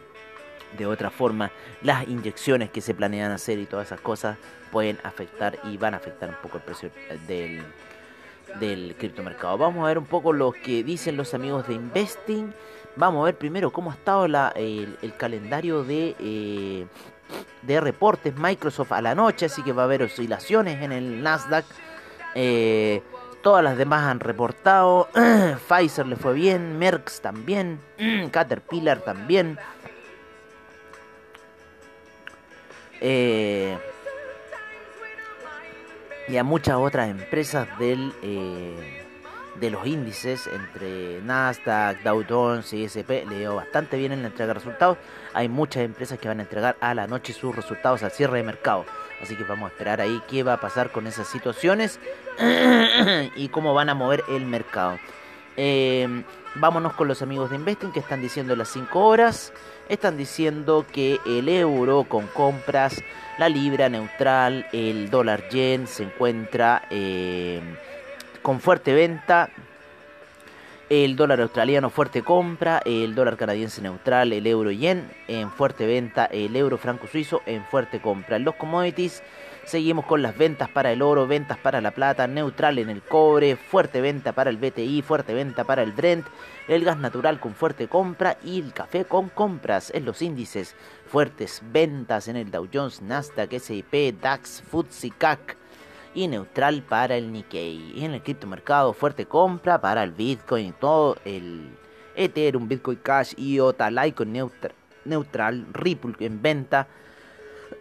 de 0.77 0.87
otra 0.87 1.11
forma. 1.11 1.51
Las 1.83 2.09
inyecciones 2.09 2.71
que 2.71 2.81
se 2.81 2.95
planean 2.95 3.33
hacer 3.33 3.59
y 3.59 3.67
todas 3.67 3.89
esas 3.89 4.01
cosas 4.01 4.39
pueden 4.71 4.99
afectar 5.03 5.59
y 5.65 5.77
van 5.77 5.95
a 5.95 5.99
afectar 5.99 6.29
un 6.29 6.37
poco 6.37 6.59
el 6.59 6.63
precio 6.63 6.91
del, 7.27 7.63
del 8.59 8.95
criptomercado. 8.97 9.59
Vamos 9.59 9.85
a 9.85 9.89
ver 9.89 9.99
un 9.99 10.07
poco 10.07 10.33
lo 10.33 10.53
que 10.53 10.83
dicen 10.83 11.17
los 11.17 11.35
amigos 11.35 11.67
de 11.69 11.75
Investing. 11.75 12.55
Vamos 12.97 13.23
a 13.23 13.25
ver 13.27 13.37
primero 13.37 13.71
cómo 13.71 13.91
ha 13.91 13.95
estado 13.95 14.25
el, 14.25 15.15
calendario 15.17 15.85
de, 15.85 16.17
eh, 16.19 16.87
de 17.63 17.81
reportes 17.81 18.35
Microsoft 18.37 18.93
a 18.93 19.03
la 19.03 19.15
noche. 19.15 19.47
Así 19.47 19.63
que 19.63 19.73
va 19.73 19.83
a 19.83 19.85
haber 19.85 20.03
oscilaciones 20.03 20.83
en 20.83 20.93
el 20.93 21.23
Nasdaq. 21.23 21.65
Eh, 22.35 23.03
todas 23.43 23.65
las 23.65 23.77
demás 23.77 24.05
han 24.05 24.21
reportado. 24.21 25.09
Pfizer 25.69 26.07
le 26.07 26.17
fue 26.17 26.35
bien, 26.35 26.79
Merck 26.79 27.11
también, 27.21 27.81
Caterpillar 28.31 29.01
también. 29.01 29.59
Eh, 33.01 33.79
y 36.29 36.37
a 36.37 36.45
muchas 36.45 36.77
otras 36.77 37.09
empresas 37.09 37.67
del, 37.79 38.13
eh, 38.23 39.03
de 39.59 39.71
los 39.71 39.87
índices 39.87 40.47
entre 40.47 41.21
Nasdaq, 41.23 42.03
Dow 42.03 42.25
Jones 42.29 42.73
y 42.73 42.85
S&P 42.85 43.25
le 43.27 43.39
dio 43.39 43.57
bastante 43.57 43.97
bien 43.97 44.13
en 44.13 44.23
la 44.23 44.29
entrega 44.29 44.49
de 44.49 44.55
resultados. 44.55 44.99
Hay 45.33 45.49
muchas 45.49 45.83
empresas 45.83 46.19
que 46.19 46.29
van 46.29 46.39
a 46.39 46.43
entregar 46.43 46.77
a 46.81 46.95
la 46.95 47.07
noche 47.07 47.33
sus 47.33 47.57
resultados 47.57 48.03
al 48.03 48.11
cierre 48.11 48.39
de 48.39 48.45
mercado. 48.45 48.85
Así 49.23 49.37
que 49.37 49.45
vamos 49.45 49.71
a 49.71 49.73
esperar 49.73 50.01
ahí 50.01 50.23
qué 50.29 50.43
va 50.43 50.55
a 50.55 50.61
pasar 50.61 50.91
con 50.93 51.07
esas 51.07 51.29
situaciones 51.29 51.99
y 53.37 53.49
cómo 53.49 53.75
van 53.75 53.89
a 53.89 53.95
mover 53.95 54.25
el 54.29 54.47
mercado. 54.47 54.99
Eh, 55.57 56.25
vámonos 56.55 56.95
con 56.95 57.09
los 57.09 57.23
amigos 57.23 57.51
de 57.51 57.57
Investing 57.57 57.93
que 57.93 58.01
están 58.01 58.23
diciendo 58.23 58.57
las 58.57 58.69
5 58.69 58.99
horas. 58.99 59.53
Están 59.89 60.17
diciendo 60.17 60.87
que 60.91 61.21
el 61.27 61.49
euro 61.49 62.05
con 62.05 62.27
compras, 62.29 63.03
la 63.39 63.49
libra 63.49 63.89
neutral, 63.89 64.67
el 64.73 65.11
dólar 65.11 65.49
yen 65.51 65.87
se 65.87 66.05
encuentra 66.05 66.87
eh, 66.91 67.61
con 68.43 68.61
fuerte 68.61 68.95
venta 68.95 69.51
el 70.91 71.15
dólar 71.15 71.41
australiano 71.41 71.89
fuerte 71.89 72.23
compra, 72.23 72.83
el 72.85 73.15
dólar 73.15 73.37
canadiense 73.37 73.81
neutral, 73.81 74.33
el 74.33 74.45
euro 74.45 74.73
yen 74.73 75.09
en 75.29 75.49
fuerte 75.53 75.87
venta, 75.87 76.25
el 76.25 76.57
euro 76.57 76.79
franco 76.79 77.07
suizo 77.07 77.43
en 77.47 77.65
fuerte 77.65 78.01
compra. 78.01 78.35
En 78.35 78.45
los 78.45 78.57
commodities 78.57 79.23
seguimos 79.65 80.05
con 80.05 80.21
las 80.21 80.37
ventas 80.37 80.69
para 80.69 80.91
el 80.91 81.01
oro, 81.01 81.29
ventas 81.29 81.59
para 81.59 81.81
la 81.81 81.93
plata, 81.93 82.27
neutral 82.27 82.81
en 82.81 82.91
el 82.91 83.03
cobre, 83.03 83.55
fuerte 83.55 84.01
venta 84.01 84.33
para 84.33 84.51
el 84.51 84.57
BTI, 84.57 85.03
fuerte 85.03 85.33
venta 85.33 85.63
para 85.63 85.85
el 85.85 85.93
Brent, 85.93 86.27
el 86.67 86.85
gas 86.85 86.99
natural 86.99 87.39
con 87.39 87.55
fuerte 87.55 87.87
compra 87.87 88.37
y 88.43 88.61
el 88.61 88.73
café 88.73 89.05
con 89.05 89.29
compras 89.29 89.93
en 89.95 90.05
los 90.05 90.21
índices. 90.23 90.75
Fuertes 91.07 91.63
ventas 91.71 92.27
en 92.27 92.35
el 92.35 92.51
Dow 92.51 92.69
Jones, 92.73 93.01
Nasdaq, 93.01 93.53
S&P, 93.53 94.13
DAX, 94.21 94.61
FTSE, 94.69 95.11
CAC 95.11 95.60
y 96.15 96.29
neutral 96.29 96.83
para 96.83 97.17
el 97.17 97.33
Nikkei. 97.33 97.93
Y 97.95 98.05
en 98.05 98.15
el 98.15 98.23
criptomercado, 98.23 98.93
fuerte 98.93 99.27
compra 99.27 99.81
para 99.81 100.03
el 100.03 100.13
Bitcoin, 100.13 100.73
todo 100.73 101.17
el 101.25 101.71
Ethereum, 102.15 102.69
Bitcoin 102.69 102.99
Cash, 102.99 103.35
IOTA, 103.37 103.91
Litecoin 103.91 104.33
neutral, 104.33 104.75
neutral, 105.05 105.67
Ripple 105.73 106.15
en 106.21 106.43
venta, 106.43 106.89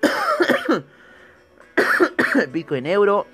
Bitcoin 2.52 2.86
Euro, 2.86 3.26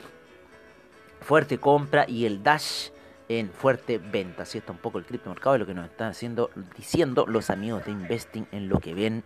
fuerte 1.22 1.58
compra 1.58 2.06
y 2.08 2.26
el 2.26 2.42
Dash 2.42 2.90
en 3.28 3.50
fuerte 3.50 3.98
venta. 3.98 4.44
Así 4.44 4.60
está 4.60 4.72
un 4.72 4.78
poco 4.78 4.98
el 4.98 5.06
criptomercado 5.06 5.56
y 5.56 5.60
lo 5.60 5.66
que 5.66 5.74
nos 5.74 5.90
están 5.90 6.10
haciendo, 6.10 6.50
diciendo 6.78 7.26
los 7.28 7.50
amigos 7.50 7.86
de 7.86 7.92
Investing 7.92 8.48
en 8.52 8.70
lo 8.70 8.80
que 8.80 8.94
ven 8.94 9.24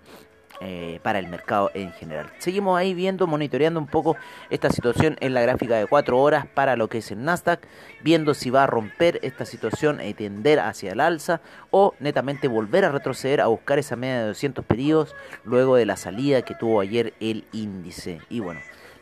eh, 0.62 1.00
para 1.04 1.20
el 1.20 1.28
mercado 1.28 1.72
en 1.74 1.94
general. 1.94 2.30
Seguimos 2.38 2.78
ahí 2.78 2.94
viendo, 2.94 3.28
monitoreando 3.28 3.80
un 3.80 3.88
poco 3.88 4.18
esta 4.50 4.70
situación 4.70 5.16
en 5.22 5.34
la 5.34 5.42
gráfica 5.42 5.78
de 5.78 5.88
4 5.88 6.18
horas 6.20 6.48
para 6.48 6.76
lo 6.76 6.90
que 6.90 6.98
es 6.98 7.12
el 7.12 7.24
Nasdaq, 7.24 7.62
viendo 8.02 8.34
si 8.34 8.50
va 8.50 8.64
a 8.64 8.68
romper 8.68 9.20
esta 9.22 9.46
situación 9.46 10.02
y 10.02 10.14
tender 10.14 10.60
hacia 10.60 10.92
el 10.92 11.00
alza 11.00 11.40
o 11.72 11.94
netamente 12.00 12.50
volver 12.50 12.84
a 12.84 12.92
retroceder 12.92 13.40
a 13.40 13.48
buscar 13.48 13.80
esa 13.80 13.96
media 13.96 14.20
de 14.20 14.28
200 14.28 14.66
pedidos 14.66 15.16
luego 15.46 15.76
de 15.76 15.86
la 15.86 15.96
salida 15.96 16.42
que 16.42 16.56
tuvo 16.56 16.82
ayer 16.82 17.14
el 17.22 17.46
índice. 17.54 18.20
Y 18.30 18.42
bueno, 18.42 18.60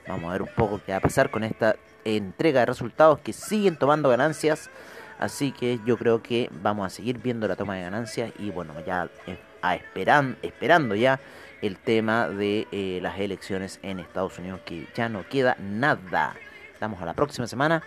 vamos 0.08 0.30
a 0.30 0.34
ver 0.34 0.44
un 0.44 0.54
poco 0.56 0.80
qué 0.86 0.92
va 0.92 1.00
a 1.00 1.01
pasar 1.01 1.32
con 1.32 1.44
esta 1.44 1.75
entrega 2.06 2.60
de 2.60 2.68
resultados 2.68 3.20
que 3.20 3.34
siguen 3.34 3.77
tomando 3.77 4.10
ganancias. 4.10 4.70
Así 5.20 5.51
que 5.51 5.80
yo 5.86 5.98
creo 5.98 6.22
que 6.22 6.50
vamos 6.62 6.86
a 6.86 6.89
seguir 6.89 7.18
viendo 7.18 7.48
la 7.48 7.56
toma 7.56 7.75
de 7.75 7.82
ganancias 7.82 8.32
y 8.38 8.51
bueno, 8.51 8.74
ya 8.86 9.10
eh, 9.25 9.39
esperando 9.76 10.96
ya 10.96 11.20
el 11.62 11.78
tema 11.78 12.30
de 12.30 12.68
eh, 12.72 13.00
las 13.02 13.20
elecciones 13.20 13.80
en 13.82 14.00
Estados 14.00 14.38
Unidos, 14.40 14.62
que 14.66 14.88
ya 14.96 15.10
no 15.10 15.28
queda 15.28 15.56
nada. 15.60 16.36
Estamos 16.74 17.02
a 17.02 17.06
la 17.06 17.14
próxima 17.14 17.48
semana 17.48 17.82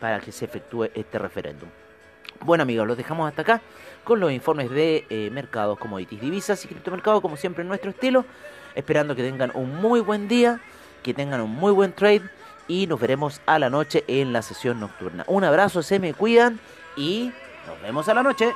para 0.00 0.20
que 0.20 0.32
se 0.32 0.44
efectúe 0.44 0.84
este 0.94 1.18
referéndum. 1.18 1.68
Bueno 2.44 2.62
amigos, 2.62 2.86
los 2.86 2.96
dejamos 2.96 3.28
hasta 3.28 3.42
acá 3.42 3.60
con 4.04 4.20
los 4.20 4.32
informes 4.32 4.70
de 4.70 5.04
eh, 5.10 5.28
mercados, 5.30 5.78
commodities, 5.78 6.20
divisas 6.20 6.64
y 6.64 6.68
criptomercados, 6.68 7.20
como 7.20 7.36
siempre 7.36 7.62
en 7.62 7.68
nuestro 7.68 7.90
estilo. 7.90 8.24
Esperando 8.74 9.14
que 9.16 9.22
tengan 9.22 9.50
un 9.54 9.74
muy 9.74 10.00
buen 10.00 10.28
día, 10.28 10.60
que 11.02 11.12
tengan 11.12 11.40
un 11.40 11.50
muy 11.50 11.72
buen 11.72 11.92
trade 11.92 12.22
y 12.68 12.86
nos 12.86 13.00
veremos 13.00 13.40
a 13.46 13.58
la 13.58 13.70
noche 13.70 14.04
en 14.06 14.32
la 14.32 14.42
sesión 14.42 14.78
nocturna. 14.78 15.24
Un 15.26 15.44
abrazo, 15.44 15.82
se 15.82 15.98
me 15.98 16.14
cuidan 16.14 16.60
y 16.96 17.32
nos 17.66 17.82
vemos 17.82 18.08
a 18.08 18.14
la 18.14 18.22
noche. 18.22 18.54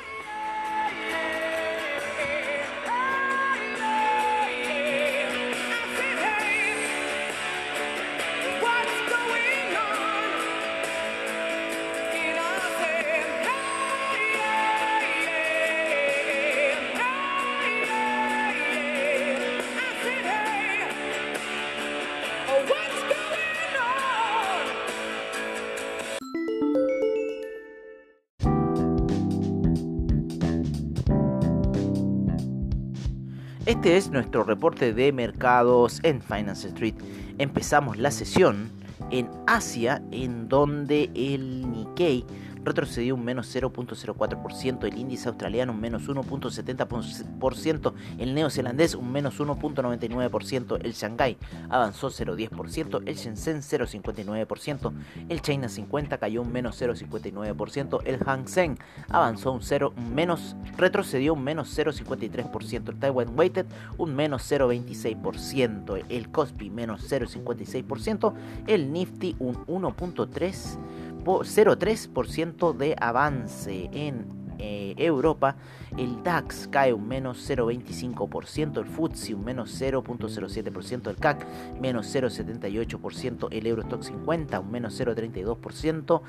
Este 33.64 33.97
es 33.97 34.11
nuestro 34.11 34.42
reporte 34.42 34.92
de 34.92 35.12
mercados 35.12 36.00
en 36.02 36.21
Finance 36.21 36.66
Street. 36.66 36.97
Empezamos 37.38 37.97
la 37.97 38.11
sesión 38.11 38.69
en 39.12 39.31
Asia, 39.47 40.02
en 40.11 40.49
donde 40.49 41.11
el 41.14 41.71
Nikkei 41.71 42.25
retrocedió 42.64 43.14
un 43.14 43.25
menos 43.25 43.54
0.04%, 43.54 44.85
el 44.85 44.99
índice 44.99 45.28
australiano 45.28 45.73
un 45.73 45.81
menos 45.81 46.09
1.70%, 46.09 47.92
el 48.19 48.35
neozelandés 48.35 48.95
un 48.95 49.12
menos 49.12 49.38
1.99%, 49.40 50.78
el 50.83 50.92
Shanghai 50.92 51.37
avanzó 51.69 52.09
0.10%, 52.09 53.02
el 53.07 53.14
Shenzhen 53.16 53.62
0.59%, 53.62 54.92
el 55.28 55.42
China 55.42 55.69
50 55.69 56.19
cayó 56.19 56.42
un 56.42 56.52
menos 56.52 56.81
0.59%, 56.81 58.00
el 58.04 58.19
Hang 58.19 58.49
Seng 58.49 58.78
avanzó 59.09 59.52
un 59.52 59.62
0, 59.62 59.95
menos, 60.14 60.57
retrocedió 60.76 61.35
un 61.35 61.45
menos 61.45 61.76
0.53%, 61.76 62.88
el 62.90 62.99
Taiwan 62.99 63.38
Weighted 63.38 63.66
un 63.99 64.14
menos 64.14 64.50
0.26%, 64.50 66.04
el 66.09 66.31
Kospi 66.31 66.71
menos 66.71 67.11
0.56%, 67.11 68.35
el 68.66 68.92
Nifty 68.92 69.37
un 69.38 69.54
1.3%, 69.66 70.78
0,3% 71.25 72.76
de 72.76 72.97
avance 73.00 73.88
en 73.93 74.26
eh, 74.59 74.95
Europa, 74.99 75.57
el 75.99 76.23
DAX 76.23 76.69
cae 76.69 76.93
un 76.93 77.09
menos 77.09 77.49
0,25%, 77.49 78.79
el 78.79 78.87
FTSE 78.87 79.35
un 79.35 79.45
menos 79.45 79.81
0,07%, 79.81 81.09
el 81.09 81.17
CAC 81.17 81.47
menos 81.81 82.15
0,78%, 82.15 83.49
el 83.51 83.67
Eurostock 83.67 84.03
50 84.03 84.61
un 84.61 84.71
menos 84.71 85.01
0,32%, 85.01 86.21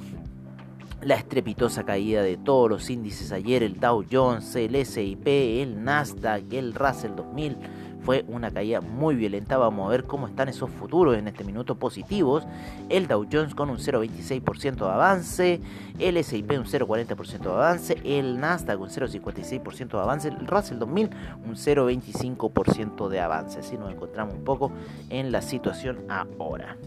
la 1.06 1.15
estrepitosa 1.15 1.84
caída 1.84 2.23
de 2.23 2.38
todos 2.38 2.69
los 2.69 2.89
índices 2.89 3.34
ayer, 3.34 3.63
el 3.63 3.79
Dow 3.79 4.06
Jones, 4.10 4.56
el 4.56 4.86
SIP, 4.86 5.27
el 5.27 5.84
Nasdaq, 5.84 6.53
el 6.53 6.73
Russell 6.73 7.15
2000 7.15 7.58
fue 8.04 8.26
una 8.28 8.52
caída 8.52 8.82
muy 8.82 9.16
violenta. 9.16 9.58
Vamos 9.58 9.88
a 9.88 9.92
ver 9.92 10.04
cómo 10.06 10.28
están 10.28 10.50
esos 10.50 10.70
futuros 10.70 11.18
en 11.18 11.28
este 11.28 11.44
minuto 11.44 11.76
positivos. 11.76 12.46
El 12.89 13.08
Dow 13.08 13.26
Jones 13.32 13.56
con 13.56 13.70
un 13.70 13.78
0,26% 13.78 14.76
de 14.86 14.92
avance, 14.92 15.62
el 16.00 16.18
S&P 16.18 16.60
un 16.60 16.66
0,40% 16.66 17.39
de 17.39 17.50
avance, 17.50 17.98
el 18.04 18.39
Nasdaq 18.39 18.80
un 18.80 18.89
0,56% 18.89 19.92
de 19.92 20.00
avance, 20.00 20.28
el 20.28 20.48
Russell 20.48 20.80
2000 20.80 21.10
un 21.46 21.56
0,25% 21.56 23.10
de 23.10 23.20
avance. 23.20 23.60
Así 23.60 23.78
nos 23.78 23.92
encontramos 23.92 24.36
un 24.36 24.44
poco 24.44 24.72
en 25.10 25.32
la 25.32 25.42
situación 25.42 26.00
ahora. 26.10 26.78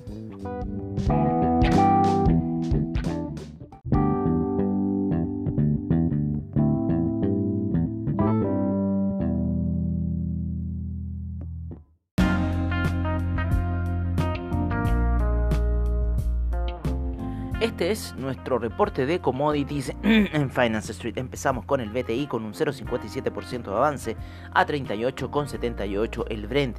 Este 17.77 17.91
es 17.91 18.15
nuestro 18.17 18.59
reporte 18.59 19.05
de 19.05 19.21
commodities 19.21 19.93
en 20.03 20.51
Finance 20.51 20.93
Street. 20.93 21.19
Empezamos 21.19 21.67
con 21.67 21.83
el 21.83 21.91
BTI 21.91 22.27
con 22.27 22.43
un 22.47 22.55
0,57% 22.55 23.65
de 23.65 23.71
avance 23.71 24.17
a 24.55 24.67
38,78 24.67 26.25
el 26.31 26.47
Brent 26.47 26.79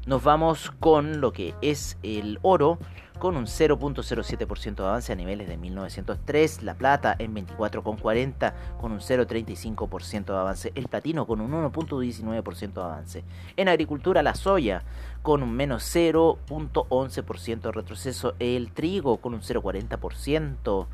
Nos 0.05 0.25
vamos 0.25 0.73
con 0.81 1.21
lo 1.21 1.33
que 1.33 1.55
es 1.63 1.97
el 2.03 2.41
oro 2.43 2.81
con 3.23 3.37
un 3.37 3.47
0.07% 3.47 4.75
de 4.75 4.83
avance 4.83 5.13
a 5.13 5.15
niveles 5.15 5.47
de 5.47 5.57
1903, 5.57 6.65
la 6.65 6.75
plata 6.75 7.15
en 7.21 7.33
24,40 7.37 8.53
con 8.81 8.91
un 8.91 8.99
0.35% 8.99 10.25
de 10.25 10.37
avance, 10.37 10.73
el 10.75 10.89
platino 10.89 11.25
con 11.25 11.41
un 11.41 11.53
1.19% 11.53 12.73
de 12.73 12.81
avance. 12.81 13.23
En 13.57 13.69
agricultura 13.69 14.25
la 14.25 14.35
soya 14.35 14.83
con 15.23 15.45
un 15.45 15.53
menos 15.53 15.85
0.11% 15.95 17.61
de 17.61 17.71
retroceso, 17.71 18.35
el 18.41 18.73
trigo 18.73 19.19
con 19.19 19.35
un 19.35 19.43
0.40%. 19.43 20.89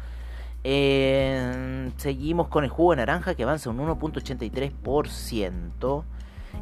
seguimos 1.96 2.48
con 2.48 2.64
el 2.64 2.68
jugo 2.68 2.90
de 2.90 2.96
naranja 2.96 3.36
que 3.36 3.44
avanza 3.44 3.70
un 3.70 3.78
1.83%. 3.78 6.04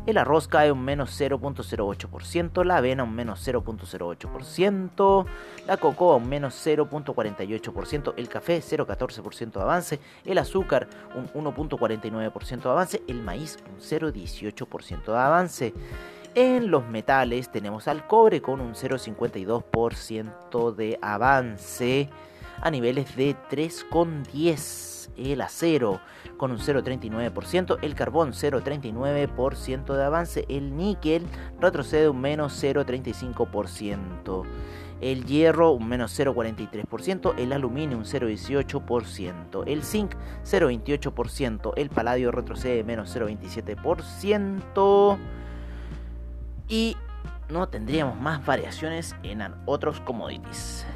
El 0.07 0.19
arroz 0.19 0.47
cae 0.47 0.71
un 0.71 0.85
menos 0.85 1.21
0.08%, 1.21 2.65
la 2.65 2.77
avena 2.77 3.03
un 3.03 3.15
menos 3.15 3.47
0.08%, 3.47 5.27
la 5.67 5.77
cocoa 5.79 6.17
un 6.17 6.29
menos 6.29 6.55
0.48%, 6.65 8.15
el 8.17 8.29
café 8.29 8.61
0.14% 8.61 9.53
de 9.53 9.61
avance, 9.61 10.01
el 10.25 10.39
azúcar 10.39 10.87
un 11.15 11.29
1.49% 11.33 12.63
de 12.63 12.71
avance, 12.71 13.03
el 13.09 13.23
maíz 13.23 13.59
un 13.69 13.81
0.18% 13.81 15.07
de 15.07 15.19
avance. 15.19 15.75
En 16.37 16.71
los 16.71 16.87
metales 16.87 17.51
tenemos 17.51 17.89
al 17.89 18.07
cobre 18.07 18.41
con 18.43 18.61
un 18.61 18.75
0.52% 18.75 20.75
de 20.75 20.99
avance 21.01 22.11
a 22.61 22.71
niveles 22.71 23.17
de 23.17 23.35
3,10 23.51 25.09
el 25.17 25.41
acero 25.41 25.99
con 26.37 26.51
un 26.51 26.59
0,39%, 26.59 27.79
el 27.83 27.95
carbón 27.95 28.33
0,39% 28.33 29.95
de 29.95 30.05
avance, 30.05 30.45
el 30.49 30.77
níquel 30.77 31.27
retrocede 31.61 32.09
un 32.09 32.21
menos 32.21 32.63
0,35%. 32.63 34.45
El 35.01 35.27
hierro 35.27 35.73
un 35.73 35.89
menos 35.89 36.19
0,43%, 36.19 37.35
el 37.37 37.53
aluminio 37.53 37.99
un 37.99 38.05
0,18%, 38.05 39.65
el 39.67 39.83
zinc 39.83 40.15
0,28%, 40.43 41.73
el 41.77 41.91
paladio 41.91 42.33
retrocede 42.33 42.83
menos 42.83 43.15
0,27% 43.15 45.19
y 46.69 46.97
no 47.51 47.69
tendríamos 47.69 48.19
más 48.19 48.45
variaciones 48.45 49.15
en 49.23 49.43
otros 49.67 50.01
commodities. 50.01 50.87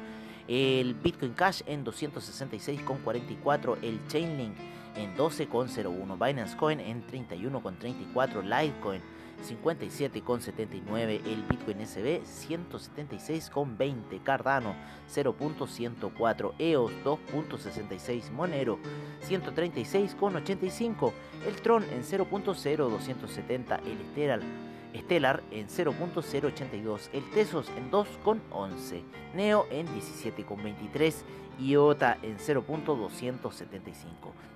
el 0.50 0.94
Bitcoin 0.96 1.32
Cash 1.32 1.62
en 1.68 1.86
266,44, 1.86 3.78
el 3.82 4.06
Chainlink 4.08 4.58
en 4.98 5.16
12,01, 5.16 6.28
Binance 6.28 6.58
Coin 6.58 6.82
en 6.82 7.08
31,34, 7.08 8.44
Litecoin 8.44 9.02
57,79, 9.44 11.22
el 11.26 11.44
Bitcoin 11.44 11.86
SB 11.86 12.22
176,20, 12.24 14.24
Cardano 14.24 14.74
0.104, 15.10 16.54
EOS 16.60 16.92
2.66, 17.04 18.32
Monero 18.32 18.80
136,85, 19.28 21.12
el 21.48 21.62
Tron 21.62 21.84
en 21.84 22.04
0.0270, 22.04 23.80
el 23.86 23.98
Stellar, 24.12 24.69
Stellar 24.96 25.44
en 25.52 25.68
0.082, 25.68 27.10
el 27.14 27.30
Tesos 27.32 27.70
en 27.78 27.92
2,11, 27.92 29.04
Neo 29.36 29.68
en 29.70 29.86
17,23, 29.88 31.14
IOTA 31.60 32.18
en 32.22 32.38
0.275, 32.38 33.84